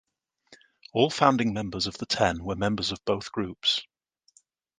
[0.93, 3.85] All founding members of The Ten were members of both groups.